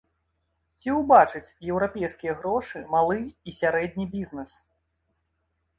[0.83, 4.51] Ці ўбачыць еўрапейскія грошы малы і сярэдні бізнэс?